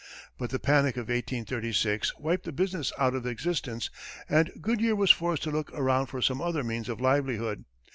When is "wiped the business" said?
2.17-2.91